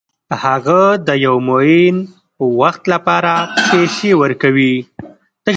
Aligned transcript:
هغه 0.43 0.81
د 1.07 1.09
یو 1.25 1.35
معین 1.47 1.97
وخت 2.61 2.83
لپاره 2.93 3.31
پیسې 3.69 4.11
ورکوي 4.21 4.75